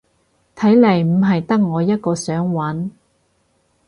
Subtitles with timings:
[0.55, 2.89] 睇嚟唔係得我一個想搵